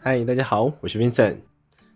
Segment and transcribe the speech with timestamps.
[0.00, 1.38] 嗨，大家好，我是 Vincent。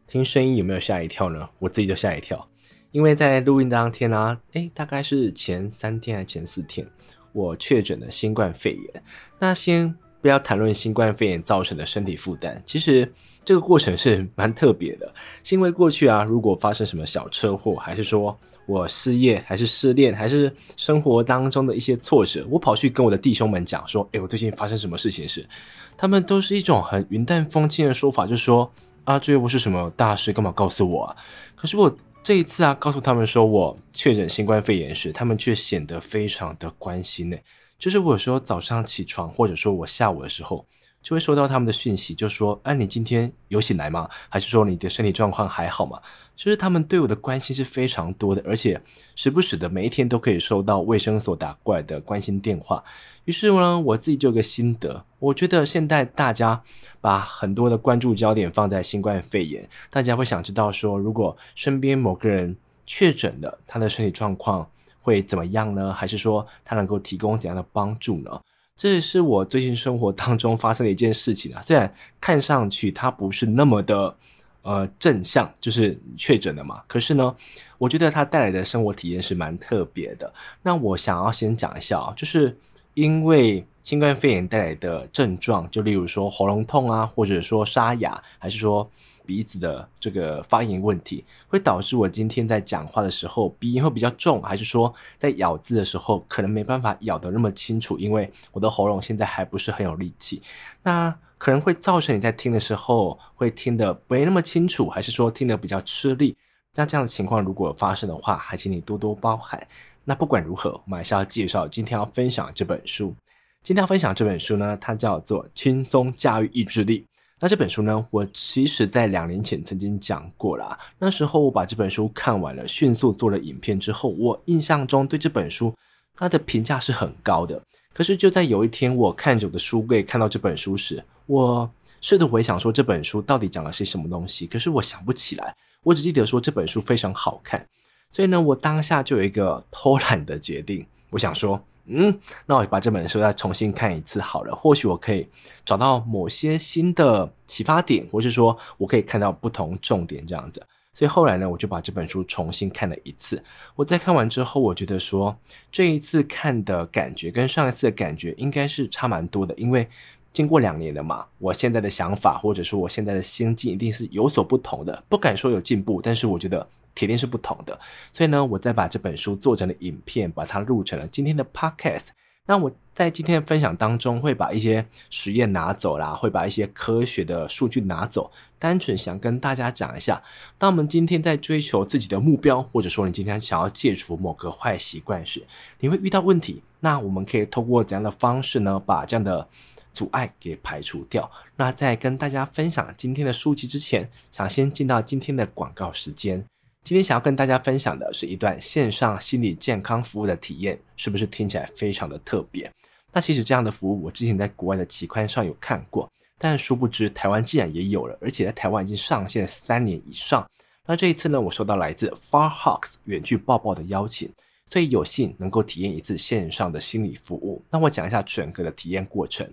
[0.08, 1.48] 听声音有没有吓一跳呢？
[1.60, 2.48] 我自己就吓一跳，
[2.90, 6.84] 因为在录音当天啊，诶，大概是前三天还是前四天，
[7.32, 9.02] 我确诊了新冠肺炎。
[9.38, 13.10] 那先不要谈论新冠肺炎造成的身体负担，其实
[13.44, 15.14] 这个过程是蛮特别的，
[15.44, 25.48] 是因为过去啊，如果发生什么小车祸，还是说我失业，还是失恋，还是生活当中的一些挫折，我跑去跟我的弟兄们讲说，诶，我最近发生什么事情时，
[25.96, 28.70] 他们都是一种很云淡风轻的说法，就说。
[29.04, 31.16] 啊，这又不是什么大事，干嘛告诉我啊？
[31.56, 37.36] 可是我这一次啊，告诉他们说我确诊新冠肺炎时，他们却显得非常的关心呢。
[37.80, 40.64] 就是我有时候早上起床，或者说我下午的时候。
[41.02, 44.08] 就会收到他们的讯息，就说：“哎，你今天有醒来吗？
[44.28, 46.00] 还是说你的身体状况还好吗？”
[46.34, 48.80] 就是他们对我的关心是非常多的，而且
[49.14, 52.82] 时不时的每一天都可以收到卫生所打过来的关心电话。
[53.26, 56.60] 于是呢，我自己就有个心得，我觉得现在大家
[57.00, 62.56] 把很多的关注焦点放在新冠肺炎，大家会想知道说，如果身边某个人
[62.86, 64.68] 确诊了，他的身体状况
[65.02, 65.92] 会怎么样呢？
[65.92, 68.40] 还是说他能够提供怎样的帮助呢？
[68.82, 74.16] 这是我最近生活当中发生的一件事情啊，虽然看上去它不是那么的
[74.62, 77.32] 呃正向，就是确诊了嘛，可是呢，
[77.78, 80.34] 我觉得它带来的生活体验是蛮特别的。
[80.62, 82.58] 那我想要先讲一下啊，就是
[82.94, 88.90] 因为新冠肺炎带来的症状，就例如说喉咙痛啊，或者说沙哑，还是说。
[89.24, 97.98] 鼻子的这个发音问题，会导致我今天在讲话的时候鼻音会比较重，还是说在咬字的时候可能没办法咬得那么清楚？
[97.98, 100.42] 因为我的喉咙现在还不是很有力气，
[100.82, 106.36] 那可能会造成你在听的时候会听得没那么清楚，还是说听得比较吃力？
[106.74, 109.66] 那这样的情况如果发生的话，还请你多多包涵。
[110.04, 113.14] 那不管如何，我们还是要介绍今天要分享这本书。
[113.62, 117.00] 今天要分享这本书呢，它叫做《轻松驾驭意志力》。
[117.44, 120.78] 那这本书呢，我其实在两年前曾经讲过啦。
[120.96, 125.74] 那时候我把这本书看完了，迅速做了影片之后，我印象中对这本书
[126.14, 127.60] 它的评价是很高的。
[127.92, 131.68] 可是就在有一天，我看着我的书柜看到这本书时，我
[132.00, 135.52] 试图回想说这本书到底讲了些什么东西，可是我想不起来。
[135.82, 137.66] 我只记得说这本书非常好看，
[138.08, 141.60] 所以呢，我当下就有一个偷懒的决定，我想说。
[141.86, 142.16] 嗯，
[142.46, 145.28] 那我把这本书再重新看一次好了，或许我可以
[145.64, 150.64] 找到某些新的启发点，或是说我可以看到不同重点这样子。
[150.94, 153.42] 所以后来呢，我就把这本书重新看了一次。
[153.74, 155.36] 我在看完之后，我觉得说
[155.70, 159.88] 这一次看的感觉跟上一次的感觉应该是差蛮多的，因为
[160.32, 165.02] 经过两年了嘛，我现在的想法或者说我现在的心境一定是有所不同的。
[165.08, 166.66] 不敢说有进步，但是我觉得。
[166.94, 167.78] 铁定是不同的，
[168.10, 172.08] 所以呢，我再把这本书做成了影片，把它录成了今天的 podcast。
[172.44, 180.20] 那我在今天的分享当中，会把一些实验拿走啦，会把一些科学的数据拿走，单纯想跟大家讲一下，
[180.58, 185.46] 当我们今天在追求自己的目标，或者说你今天想要戒除某个坏习惯时，
[185.78, 186.62] 你会遇到问题。
[186.80, 189.48] 那我们可以透过怎样的方式呢，把这样的
[189.92, 191.30] 阻碍给排除掉？
[191.54, 196.44] 那在跟大家分享今天的书籍之前，想先进到今天的广告时间。
[196.84, 202.68] 今天想要跟大家分享的是一段线上心理健康服务的体验，是不是听起来非常的特别？
[203.12, 210.44] 那其实这样的服务我之前在国外的期刊上有看过，但殊不知台湾竟然也有了，而且在台湾已经上线三年以上。
[210.84, 214.28] 那这一次呢，我收到来自 Farhawks 远距抱抱的邀请，
[214.66, 217.64] 所以有幸能够体验一次线上的心理服务。
[217.70, 219.48] 那我讲一下整个的体验过程。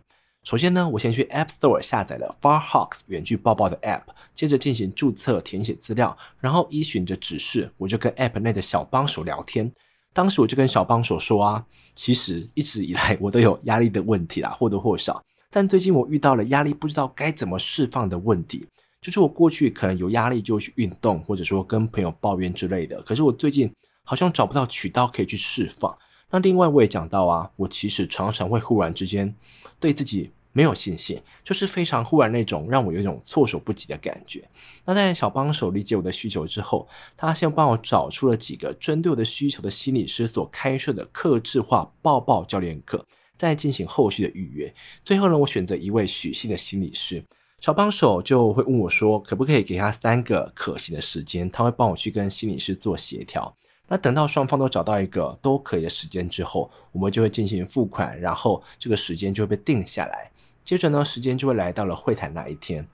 [0.50, 4.02] 首先呢，我先去 App Store 下载了 Farhawks 远距抱抱的 App，
[4.34, 9.72] 接着进行注册、填写资料，然后依循着指示，我就跟 App 内的小帮手聊天。
[10.12, 15.24] 当时我就跟小帮手说啊，其实一直以来我都有压力的问题啦，或多或少。
[15.52, 18.66] 但最近我遇到了压力不知道该怎么释放的问题，
[19.04, 23.72] 就是我过去可能有压力就去运动，或者说跟朋友抱怨之类的，可是我最近
[24.04, 25.96] 好像找不到渠道可以去释放。
[26.32, 29.36] 那另外我也讲到啊，我其实常常会忽然之间
[29.80, 34.48] 对自己没有信心，就是非常忽然那种让我有一种措手不及的感觉。
[34.86, 43.06] 那在小帮手理解我的需求之后，他先帮我找出了几个针对我的需求的心理师所开设的客制化抱抱教练课，
[43.38, 44.74] 再进行后续的预约。
[45.06, 47.24] 最后呢，我选择一位许姓的心理师，
[47.60, 53.56] 小帮手就会问我说，可不可以给他三个可行的时间，他会帮我去跟心理师做协调。
[53.92, 60.32] 那等到双方都找到一个都可以的时间之后，我们就会进行付款，然后这个时间就会被定下来。
[60.64, 62.88] 接着呢，时间就会来到了会谈那一天。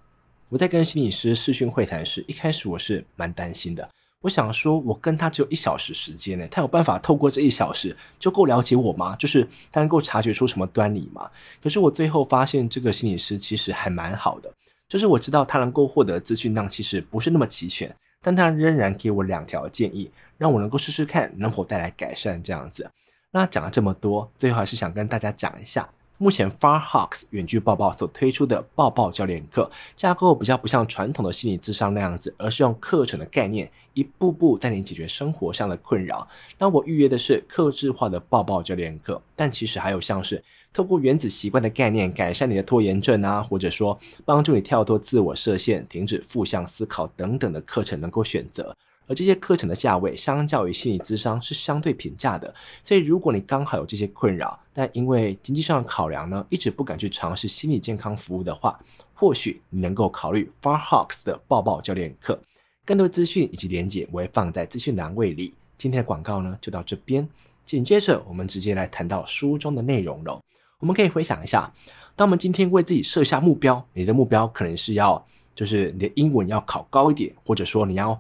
[0.50, 3.90] 我在跟心理师视讯会谈时，一开始我是蛮担心的。
[4.22, 9.16] 我想说，我跟他只有一小时时间呢，他有办法透过这一小时就够了解我吗？
[9.18, 11.30] 就是他能够察觉出什么端倪吗？
[11.62, 14.52] 可是我最后发现，这个心理师其实还蛮好的。
[14.88, 22.90] 就是我知道他能够获得资讯量其实不是那么齐全，但他仍然给我两条建议，让我能够试试看能否带来改善这样子。
[23.32, 25.88] 那讲了这么多，最后还是想跟大家讲一下。
[26.18, 36.26] 目前 FarHawks 远距抱抱所推出的抱抱教练课架构比较不像传统的心理咨商那样子，而是用课程的概念一步步带你解决生活上的困扰。
[36.58, 40.42] 那我预约的是客制化的抱抱教练课，但其实还有像是
[40.74, 48.74] 透过原子习惯的概念改善你的拖延症啊，或者说帮助你跳脱自我设限、停止负向思考等等的课程能够选择。
[49.08, 58.80] 而这些课程的价位，相较于心理咨商是相对平价的，所以如果你刚好有这些困扰，但因为经济上的考量呢，一直不敢去尝试心理健康服务的话，
[59.14, 62.40] 或许你能够考虑 FarHawks 的抱抱教练课。
[62.84, 65.54] 更多资讯以及连结我会放在资讯栏位里。
[65.78, 67.28] 今天的广告呢就到这边，
[67.64, 70.42] 紧接着我们直接来谈到书中的内容了。
[70.80, 71.72] 我们可以回想一下，
[72.16, 75.24] 当我们今天为自己设下目标，你的目标可能是要
[75.54, 78.20] 就是你的英文要考高一点，或者说你要。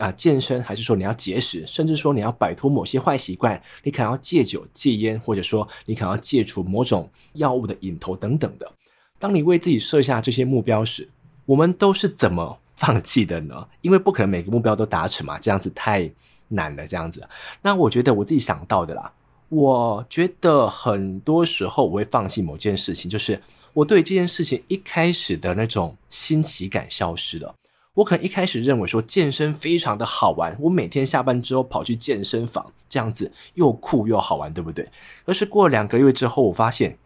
[0.00, 8.72] 啊，健身还是说你要节食，甚至说你要摆脱某些坏习惯，你可能要戒酒、戒烟，或者说你可能要戒除某种药物的瘾头等等的。
[9.18, 11.06] 当你为自己设下这些目标时，
[11.44, 13.68] 我们都是怎么放弃的呢？
[13.82, 16.10] 因为不可能每个目标都达成嘛，这样子太
[16.48, 16.86] 难了。
[16.86, 17.28] 这样子，
[17.60, 19.12] 那我觉得我自己想到的啦，
[19.50, 23.38] 我觉得很多时候我会放弃某件事情，就是
[23.74, 27.54] 我对这件事情一开始的那种新奇感消失了。
[27.94, 34.88] 我可能一开始认为说健身非常的好玩，我每天下班之后跑去健身房，这样子又酷又好玩，对不对？
[35.24, 36.96] 可是过了两个月之后，我发现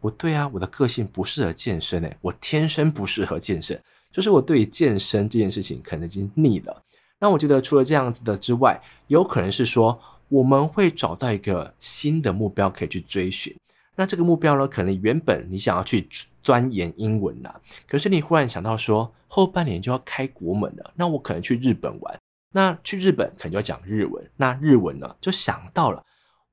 [0.00, 3.78] 不对啊，我的个性不适合健身诶，我天生不适合健身，
[4.10, 6.82] 就是我对于健身这件事情可能已经腻了。
[7.18, 13.54] 那我觉得除了这样子的之外，有可能是说我们会找到一个新的目标可以去追寻。
[13.94, 16.08] 那这个目标呢，可能原本你想要去
[16.42, 22.18] 钻研英文啦，可是你忽然想到说后半年就要开国门了，那我可能去日本玩，
[22.52, 26.02] 那去日本可能就要讲日文，那日文呢就想到了，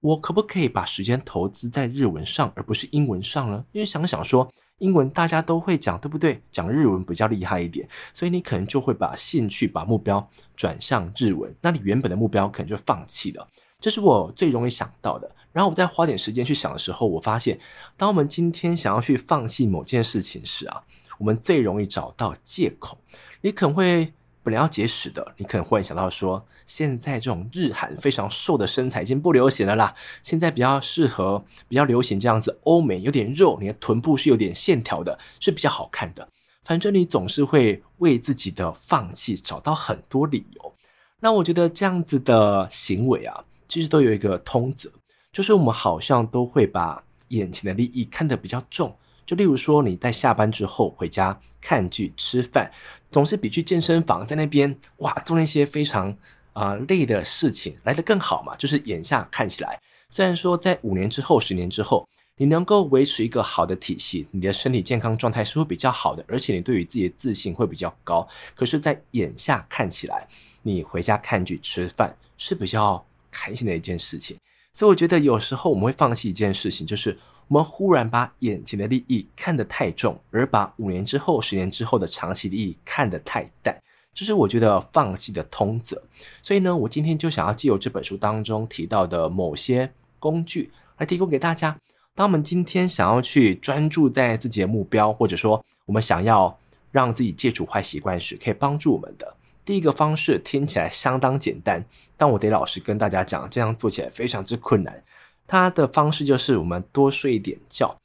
[0.01, 3.65] 我可不可以把时间投资在日文上，而不是英文上呢？
[3.71, 4.49] 因为想想说
[4.79, 6.41] 英文大家都会讲，对不对？
[6.51, 10.25] 讲日文比较厉害一点，所以你可能就会把兴趣、把目标
[10.55, 13.47] 转向日文，那你原本的目标可能就放弃了。
[13.79, 15.29] 这是我最容易想到的。
[15.51, 17.59] 然后我再花点时间去想的时候，我发现，
[17.97, 20.83] 当我们今天想要去放弃某件事情时啊，
[21.17, 22.97] 我们最容易找到借口。
[23.41, 29.95] 你可能会本来要节食的，你可能会想到说，现在这种日韩非常瘦的身材已经不流行了啦。
[30.21, 36.27] 现在比较适合、比较流行这样子，欧美有点肉，你的臀部是有点线条的，是比较好看的。
[36.63, 40.73] 反正你总是会为自己的放弃找到很多理由。
[41.21, 44.91] 那我觉得这样子的行为啊，其实都有一个通则。
[45.31, 48.93] 就是我们好像都会把眼前的利益看得比较重，
[49.25, 52.69] 就例如说你在下班之后回家看剧吃饭，
[53.11, 56.17] 总是比去健身房在那边哇做那些非常
[56.53, 58.55] 啊、累的事情来得更好嘛。
[58.57, 59.79] 就是眼下看起来，
[60.09, 68.27] 虽然说在五年之后、十年之后，你能够维持一个好的体系，你的身体健康状态是会比较好的，而且你对于自己的自信会比较高。
[68.55, 70.27] 可是，在眼下看起来，
[70.63, 74.37] 你回家看剧吃饭是比较开心的一件事情。
[74.71, 77.17] 所以我觉得有时候我们会放弃一件事情，就是
[77.47, 83.77] 我们忽然把眼前的利益看得太重，而把五年之后、十年之后的长期利益看得太淡，
[84.13, 86.01] 这是我觉得放弃的通则。
[86.41, 91.75] 所以呢，我今天就想要借由这本书当中提到的某些工具，来提供给大家。
[92.13, 96.57] 当我们今天想要去专注在自己的目标，或者说我们想要
[96.91, 99.35] 让自己戒除坏习惯时，可以帮助我们的。
[99.63, 101.85] 第一个方式听起来相当简单，
[102.17, 105.03] 但我得老实跟大家讲，这样做起来非常之困难。
[105.45, 107.95] 它的方式就是我们多睡一点觉。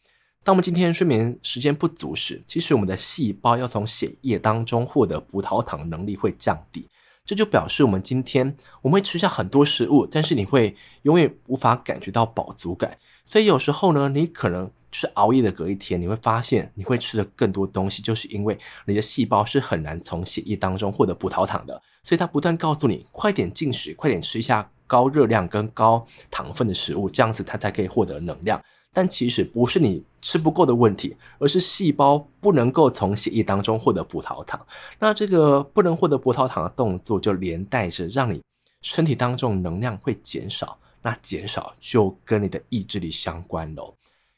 [0.43, 6.87] 当我们今天睡眠时间不足时，其实我们的细胞要从血液当中获得葡萄糖能力会降低，
[7.25, 12.99] 这就表示我们今天我们会吃下很多食物，但是你会永远无法感觉到饱足感。
[13.25, 28.63] 所以有时候呢，你可能是熬夜的隔一天，你会发现你会吃的更多东西，就是因为你的细胞是很难从血液当中获得葡萄糖的，所以它不断告诉你快点进食，快点吃一下高热量跟高糖分的食物，这样子它才可以获得能量。
[28.93, 34.65] 但其实不是你吃不够的问题，而是细胞不能够从血液当中获得葡萄糖。
[35.01, 38.41] 那这个不能获得葡萄糖的动作，就连带着让你
[38.81, 40.79] 身体当中能量会减少。
[41.03, 43.93] 那减少就跟你的意志力相关喽，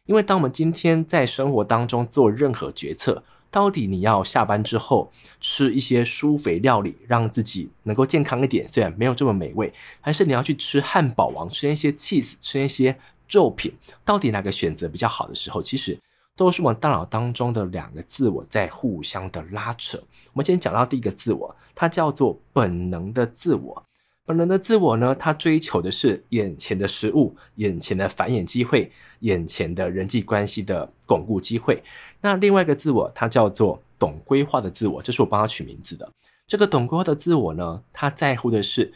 [0.06, 5.10] 因为当我们今天在生活当中做任何决策，到底你要下班之后
[5.40, 12.96] 吃一些舒肥料理，让自己能够健康一点，虽然没有这么美味，还是你要去吃汉堡王，吃那些 cheese，吃那些
[13.28, 13.72] 肉品，
[14.04, 15.98] 到底哪个选择比较好的时候，其实
[16.36, 19.98] 都是我们大脑当中的两个自我在互相的拉扯。
[20.32, 23.82] 我们今天讲到第一个自我，它叫做本能的自我。
[24.26, 28.90] 本能的自我呢，它追求的是眼前的食物、眼前的繁衍机会、
[29.20, 31.82] 眼前的人际关系的巩固机会。
[32.20, 36.10] 那另外一个自我，它叫做懂规划的自我，这是我帮他取名字的。
[36.48, 38.92] 这个懂规划的自我呢，他在乎的是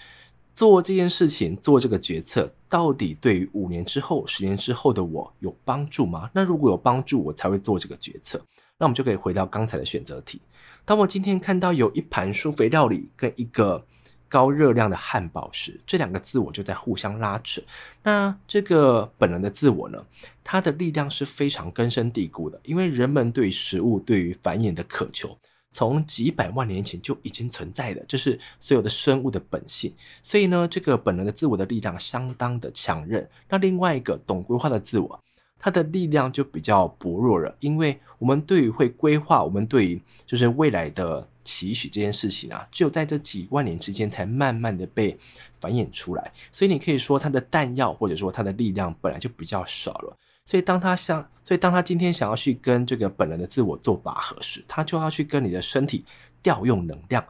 [0.52, 6.28] 做这件事情、做这个决策，到底对于五年之后、十年之后的我有帮助吗？
[6.34, 8.40] 那如果有帮助，我才会做这个决策。
[8.78, 10.40] 那我们就可以回到刚才的选择题。
[10.84, 13.84] 当我今天看到有一盘舒肥料理跟一个
[14.30, 17.60] 高热量的汉堡时，这两个自我就在互相拉扯。
[18.02, 20.06] 那这个本能的自我呢，
[20.42, 25.36] 它的力量是非常根深蒂固的，因为人们对食物、对于繁衍的渴求。
[25.72, 29.94] 从几百万年前就已经存在的，这是所有的生物的本性。
[30.20, 33.28] 所以呢，这个本能的自我的力量相当的强韧。
[33.48, 35.22] 那另外一个懂规划的自我，
[35.60, 45.16] 它的力量就比较薄弱了，因为我们对于会规划，我们对于就是未来的期许这件事情啊，只有在这几万年之间才慢慢的被
[45.60, 46.32] 繁衍出来。
[46.50, 50.16] 所以你可以说，它的弹药或者说它的力量本来就比较少了。
[50.46, 56.04] 所以，当他想，所以当他今天想要去跟这个本能的自我做拔河时，他就要去跟你的身体
[56.42, 57.24] 调用能量。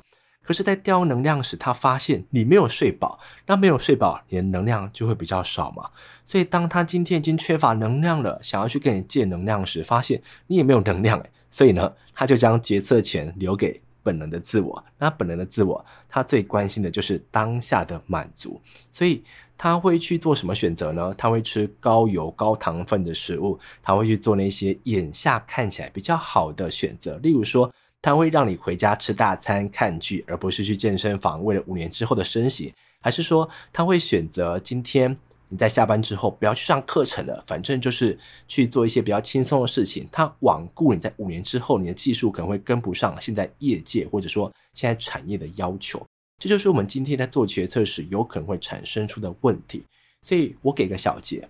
[0.51, 5.89] 可是，在调能量时，他发现你没有睡饱，那没有睡饱，你的能量就会比较少嘛。
[6.25, 14.85] 所以，当他今天已经缺乏能量了，想要去跟你借能量时，发现你也没有能量诶，所以呢，他就将决策权留给本能的自我。
[14.99, 19.23] 那本能的自我，他最关心的就是当下的满足，所以。
[19.63, 21.15] 他会去做什么选择呢？
[21.19, 27.19] 他会吃高油高糖分的食物，他会去做那些眼下看起来比较好的选择。
[27.19, 27.71] 例如说，
[28.03, 32.73] 他会让你回家吃大餐、看剧，而不是去健身房为了五年之后的身形。
[33.01, 35.17] 还是说，他会选择今天
[35.49, 40.09] 你在下班之后不要去上课程了，反正就是去做一些比较轻松的事情。
[40.13, 46.05] 他罔顾你在五年之后你的技术可能会跟不上现在业界或者说现在产业的要求。
[46.39, 49.85] 这就是我们今天在做决策时有可能会产生出的问题，
[50.23, 51.47] 所以我给个小结：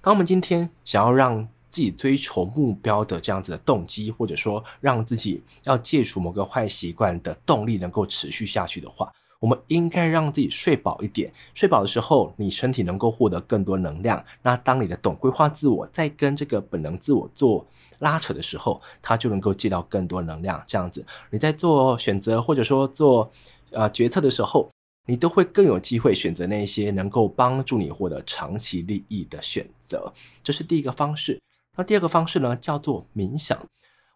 [0.00, 11.30] 当我们今天想要让自己追求目标的这样子的动机，或者说让自己要戒除某个坏习惯的动力能够持续下去的话，我们应该让自己睡饱一点。
[11.52, 14.24] 睡饱的时候，你身体能够获得更多能量。
[14.40, 17.66] 那当你的懂规划自我在跟这个本能自我做
[17.98, 20.64] 拉扯的时候，它就能够借到更多能量。
[20.66, 23.30] 这样子，你在做选择或者说做。
[23.72, 24.70] 呃，决策的时候，
[25.06, 30.10] 你都会更有机会选择那些能够帮助你获得长期利益的选择。
[30.42, 31.38] 这是第一个方式。
[31.76, 33.58] 那第二个方式呢，叫做冥想。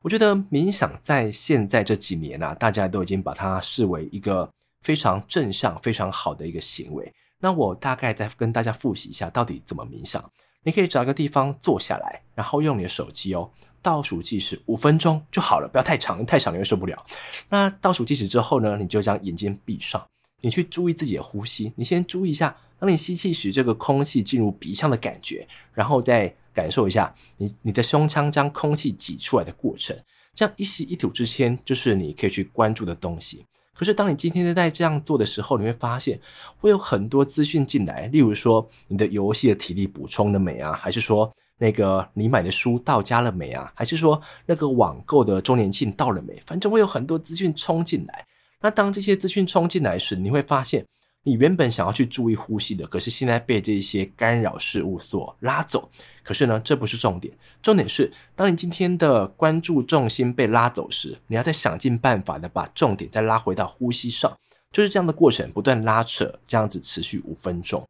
[0.03, 4.51] 我觉得冥想在现在这几年啊，大家都已经把它视为一个
[4.83, 7.13] 非常正向、非常好的一个行为。
[7.39, 10.25] 那我大概再跟大家复习一下，到底怎么冥想。
[10.63, 13.51] 你可以找一个地方坐下来，然后用你的手机哦。
[13.83, 17.03] 倒数计时五分钟就好了，不要太长，太长你会受不了。
[17.49, 20.07] 那倒数计时之后呢，你就将眼睛闭上，
[20.43, 21.73] 你去注意自己的呼吸。
[21.77, 29.97] 你先注意一下，当你吸气时，这个空气进入鼻腔的感觉，然后再感受一下你你的胸腔将空气挤出来的过程。
[30.35, 33.45] 这样一吸一吐之间，就是你可以去关注的东西。
[33.75, 36.21] 可是当你今天在这样做的时候，你会发现
[36.59, 40.73] 会有很多资讯进来，例如说你的游戏的体力补充了没啊？
[40.73, 41.33] 还是说？
[41.63, 43.71] 那个你买的书到家了没啊？
[43.77, 46.35] 还是说那个网购的周年庆到了没？
[46.47, 48.25] 反正会有很多资讯冲进来。
[48.63, 50.83] 那当这些资讯冲进来时，你会发现
[51.23, 55.91] 你原本想要去注意呼吸的，可是现在被这些干扰事物所拉走。
[56.23, 64.35] 可是呢，这不是重点，重点是当你今天的关注重心被拉走时，你要再想尽办法的把重点再拉回到呼吸上。
[64.73, 67.85] 就是这样的过程，不断拉扯，这样子持续五分钟。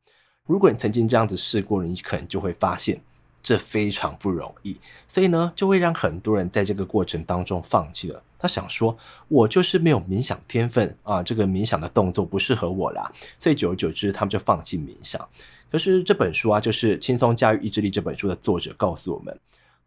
[0.47, 3.01] 如果你曾经这样子试过，你可能就会发现。
[3.43, 4.77] 这非常不容易，
[5.09, 8.23] 所以呢，就会让很多人在这个过程当中放弃了。
[8.39, 8.97] 他想说，
[9.29, 13.11] 我就是没有冥想天分啊，这个冥想的动作不适合我啦。
[13.39, 15.27] 所以久而久之，他们就放弃冥想。
[15.71, 19.39] 可是这本书啊，就是《轻松驾驭意志力》这本书的作者告诉我们，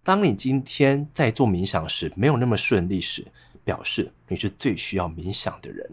[0.03, 3.25] 当你今天在做冥想时没有那么顺利时，
[3.63, 5.89] 表示你是最需要冥想的人。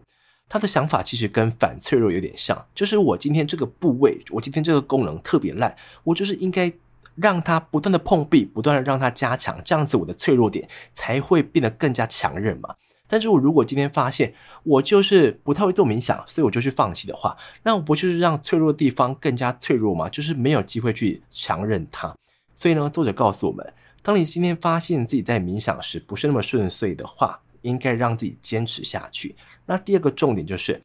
[0.49, 5.75] 他的想法其实跟反脆弱有点像，就是我今天这个部位，我今天这个功能特别烂，
[6.05, 6.73] 我就是应该。
[7.21, 12.75] 让它不断的碰壁，不断的让它加强，这样子我的脆弱点才会变得更加强韧嘛。
[13.07, 20.09] 但是我如果今天发现我就是不太会做冥想，所以我就去放弃的话，那我不就是让脆弱的地方更加脆弱吗？
[20.09, 22.15] 就是没有机会去强韧它。
[22.55, 29.35] 所以呢，作者告诉我们，当你今天发现自己在冥想时不是那么顺遂的话，应该让自己坚持下去。
[29.67, 30.81] 那第二个重点就是，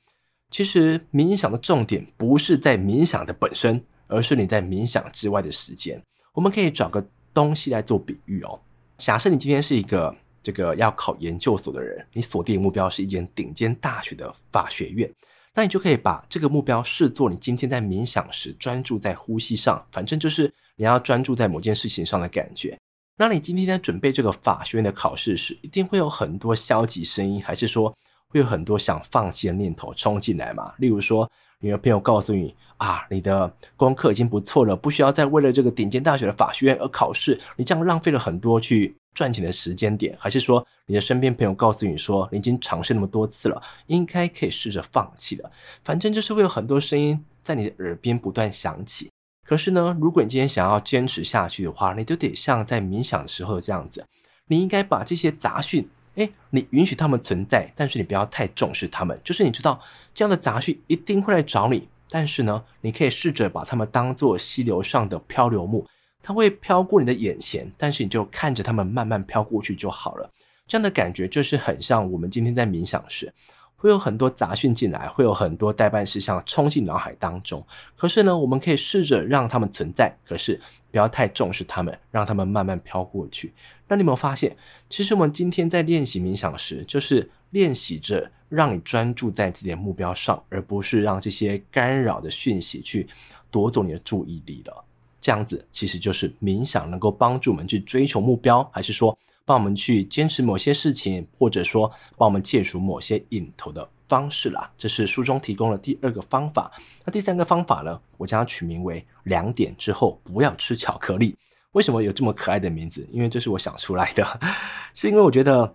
[0.50, 6.02] 其实冥想的重点不是在冥想的本身，而是你在冥想之外的时间。
[6.36, 8.60] 我们可以找个东西来做比喻哦，
[8.98, 15.10] 假设你今天是一个这个要考研究所的人，你锁定目标是一间顶尖大学的法学院，
[15.54, 22.78] 那你就可以把这个目标视作你今天在冥想时专注在呼吸上，反正就是你要专注在某件事情上的感觉。
[23.18, 27.96] 那你今天在准备这个法学院的考试时，一定会有很多消极声音，还是说
[28.28, 30.74] 会有很多想放弃的念头冲进来嘛？
[30.80, 45.50] 例如说，你的朋友告诉你啊，你的功课已经不错了，不需要再为了这个顶尖大学的法学院而考试，你这样浪费了很多去赚钱的时间点，还是说你的身边朋友告诉你说，你已经尝试那么多次了，应该可以试着放弃的？
[45.84, 49.10] 反正就是会有很多声音在你的耳边不断响起。
[49.48, 54.04] 可是呢，如果你今天想要坚持下去的话，你就得像在冥想的时候这样子，
[54.48, 59.18] 你应该把这些杂讯，诶，你允许他们存在，但是你不要太重视他们。
[59.24, 59.80] 就是你知道
[60.14, 65.86] 这样的杂讯一定会来找你，但是呢，你可以试着把它们当作溪流上的漂流木，
[66.22, 70.30] 它会飘过你的眼前，但是你就看着它们慢慢飘过去就好了。
[70.68, 73.34] 这样的感觉就是很像我们今天在冥想时。
[73.78, 77.64] 会有很多杂讯进来，会有很多待办事项冲进脑海当中。
[77.96, 80.60] 可是呢，我们可以试着让它们存在，可是
[80.90, 83.54] 不要太重视它们，让它们慢慢飘过去。
[83.88, 84.56] 那你有没有发现，
[84.90, 93.08] 其实我们今天在练习冥想时，就是练习着让你专注在自己的目标上，而不是让这些干扰的讯息去
[93.50, 94.84] 夺走你的注意力了。
[95.22, 106.70] 这样子其实就是冥想能够帮助我们去追求目标，还是说，帮我们去坚持某些事情，或者说帮我们戒除某些瘾头的方式啦，这是书中提供的第二个方法。
[107.06, 108.02] 那第三个方法呢？
[108.18, 111.34] 我将它取名为“两点之后不要吃巧克力”。
[111.72, 113.08] 为什么有这么可爱的名字？
[113.12, 114.40] 因为这是我想出来的，
[114.94, 115.74] 是因为我觉得，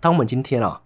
[0.00, 0.82] 当我们今天啊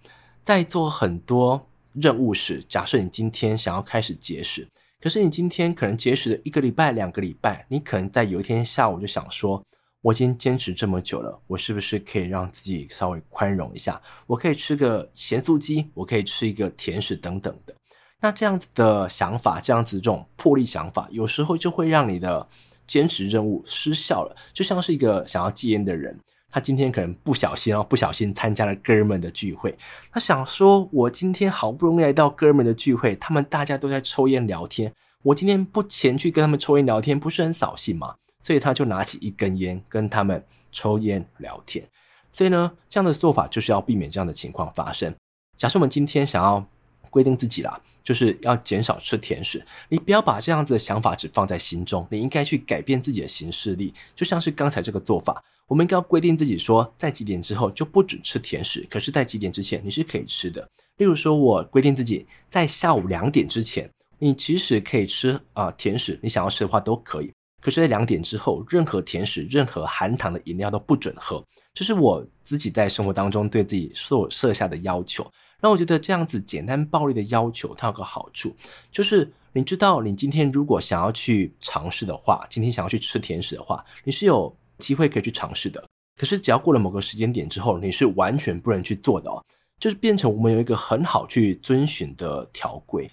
[0.49, 4.67] 在做很多任务时，假设你今天想要开始节食，
[4.99, 9.63] 可是你今天可能节食了一个礼拜、两个礼拜，你可能在有一天下午就想说。
[10.01, 14.01] 我已经坚持这么久了，我是不是可以让自己稍微宽容一下？
[14.27, 17.75] 我可以吃个咸酥鸡，我可以吃一个甜食等等的。
[18.23, 22.49] 那这样子的想法，这样子这种破例想法，有时候就会让你的
[22.87, 24.35] 坚持任务失效了。
[24.55, 26.19] 就像是一个想要戒烟的人，
[26.51, 29.77] 他今天可能不小心哦，不小心参加了哥们的聚会，
[30.11, 38.15] 他想说，我今天好不容易来到哥们的聚会，他们大家都在抽烟聊天，我今天不前去跟他们抽烟聊天，不是很扫兴吗？
[38.41, 41.85] 所以他就拿起一根烟，跟他们抽烟聊天。
[42.33, 45.15] 所以呢，这样的做法就是要避免这样的情况发生。
[45.57, 46.65] 假设我们今天想要
[47.11, 53.93] 规定自己啦，就是要减少吃甜食，你不要把这样子的想法只放在心中，你应该去改变自己的行事力。
[54.15, 60.67] 就像是刚才这个做法，我们应该要规定自己说，在几点之后就不准吃甜食，可是，在几点之前你是可以吃的。
[60.97, 67.33] 例如说，我规定自己在下午两点之前，你其实可以吃啊、甜食，你想要吃的话都可以。
[67.61, 71.45] 可是，在两点之后，任何甜食、任何含糖的饮料都不准喝。
[71.75, 75.29] 这是我自己在生活当中对自己所设下的要求。
[75.61, 78.55] 那我觉得这样子简单暴力的要求，它有个好处，
[78.91, 85.85] 就是你知道，你今天如果想要去尝试的话，今天想要去吃甜食的话，你是有机会可以去尝试的。
[86.17, 89.45] 可是，只要过了某个时间点之后，你是完全不能去做的哦。
[89.81, 93.11] 就是变成我们有一个很好去遵循的条规。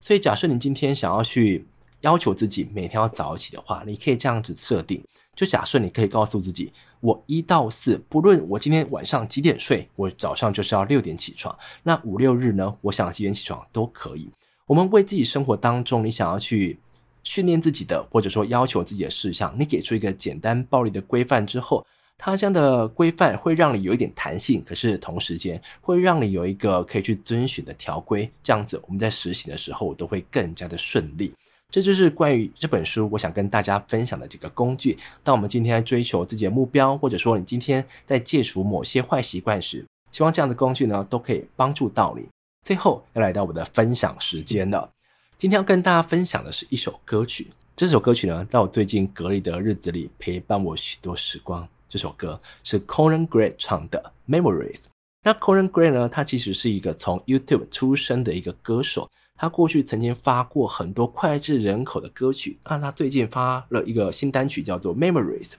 [0.00, 1.66] 所以，假设你今天想要去。
[2.02, 5.02] 要求自己每天要早起的话，你可以这样子设定：
[5.34, 11.56] 就假设你可以告诉自己，我一到四，不论我今天晚上几点睡，我早上就是要六点起床。
[11.82, 14.30] 那五六日呢，我想几点起床都可以。
[14.66, 16.78] 我们为自己生活当中你想要去
[17.22, 21.84] 训练自己的，或者说要求自己的事项，你给出一个简单暴力的规范之后，
[22.18, 28.30] 它这样的规范会让你有一点弹性，可是同时间会让你有一个可以去遵循的条规。
[28.42, 31.32] 这样子，我们在实行的时候都会更加的顺利。
[31.72, 34.96] 这就是关于这本书，我想跟大家分享的几个工具。
[35.22, 42.26] 当我们今天在追求自己的目标，或者说你今天在戒除某些坏习惯时，希望这样的工具呢都可以帮助到你。
[42.62, 44.90] 最后要来到我的分享时间了，
[45.36, 47.48] 今天要跟大家分享的是一首歌曲。
[47.74, 51.68] 这首歌曲呢，在我最近隔离的日子里陪伴我许多时光。
[51.88, 54.76] 这首歌是 Conan Gray 唱的《Memories》。
[55.22, 59.10] 那 Conan Gray 呢，他其实是一个从 YouTube 出身的一个歌手。
[59.36, 65.50] 他过去曾经发过很多脍炙人口的歌曲，那他最近发了一个新单曲，叫做《Memories》。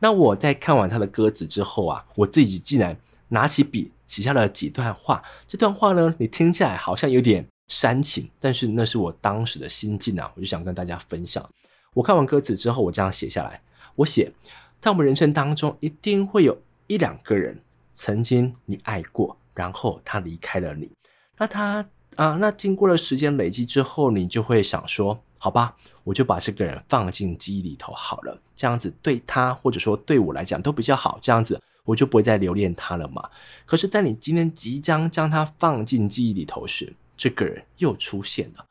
[0.00, 2.96] 那我在看完他的歌词之后啊，我自己竟然
[3.28, 5.22] 拿起笔写下了几段话。
[5.46, 11.48] 这段话呢，你听起来好像有点煽情，但是那是我当时的心境啊，我就想跟大家分享。
[11.94, 13.62] 我看完歌词之后，我这样写下来：
[13.94, 14.32] 我写，
[14.80, 17.56] 在我们人生当中，一定会有一两个人
[17.92, 20.90] 曾经你爱过，然后他离开了你，
[21.38, 21.86] 那他。
[22.16, 33.28] 啊，那经过了时间累积之后，你就会想说，好吧，我就把这个人放进记忆里头好了，这样子对他或者说对我来讲都比较好，这样子我就不会再留恋他了嘛。
[33.64, 38.66] 可是，在你今天即将将他放进记忆里头时，这个人又出现了。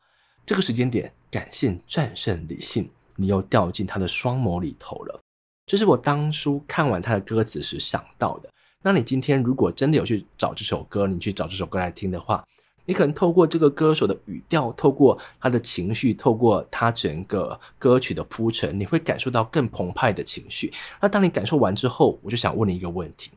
[0.46, 5.20] 这个时间点，感性战胜理性，你又掉进他的双眸里头了。
[5.66, 8.48] 这是我当初看完他的歌词时想到的。
[8.82, 12.44] 那你今天如果真的有去找这首歌，你去找这首歌来听的话，
[12.84, 20.72] 你可能透过这个歌手的语调，透过他的情绪，透过他整个歌曲的铺陈，你会感受到更澎湃的情绪。
[21.00, 23.30] 那当你感受完之后，我就想问你一个问题：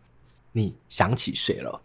[0.51, 1.81] 你想起谁了？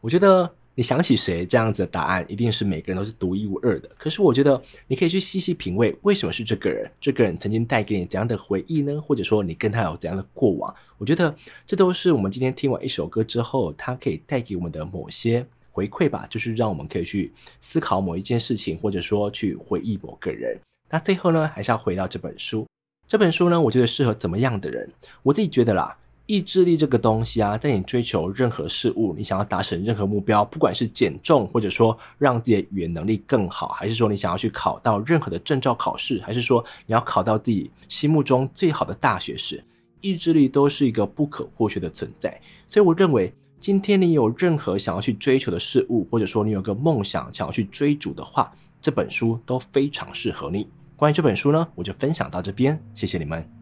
[0.00, 0.50] 我觉得。
[0.76, 1.44] 你想起谁？
[1.44, 3.90] 这样子的答案一定是每个人都是独一无二的。
[3.98, 6.90] 可是我觉得你可以去细细品味，为什么是这个人？
[6.98, 8.98] 这个人曾经带给你怎样的回忆呢？
[8.98, 10.74] 或者说你跟他有怎样的过往？
[10.96, 11.34] 我觉得
[11.66, 16.26] 这都是我们今天听完一首歌之后，它可以带给我们的某些回馈吧。
[16.28, 20.58] 就是让我们可以去思考某一件事情，或者说去回忆某个人。
[20.88, 22.66] 那最后呢，还是要回到这本书。
[23.06, 24.90] 这本书呢，我觉得适合怎么样的人？
[25.22, 25.96] 我自己觉得啦。
[26.26, 39.60] 意志力这个东西啊，在你追求任何事物，你想要达成任何目标，不管是减重，或者说让自己的语言能力更好，还是说你想要去考到任何的证照考试，还是说你要考到自己心目中最好的大学时，
[40.00, 42.40] 意志力都是一个不可或缺的存在。
[42.68, 50.66] 所以我认为，今天你有任何想要去追求的事物，或者说你有个梦想想要去追逐的话，这本书都非常适合你。
[50.96, 53.59] 关于这本书呢，我就分享到这边，谢谢你们。